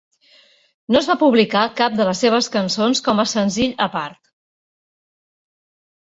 [0.95, 4.19] No es va publicar cap de les seves cançons com a senzill a part.